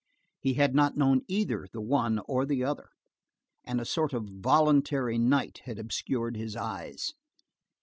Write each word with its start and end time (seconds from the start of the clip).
He 0.39 0.55
had 0.55 0.73
not 0.73 0.97
known 0.97 1.21
either 1.27 1.67
the 1.71 1.79
one 1.79 2.21
or 2.27 2.43
the 2.43 2.63
other, 2.63 2.89
and 3.63 3.79
a 3.79 3.85
sort 3.85 4.13
of 4.13 4.25
voluntary 4.31 5.19
night 5.19 5.59
had 5.65 5.77
obscured 5.77 6.35
his 6.35 6.55
eyes. 6.55 7.13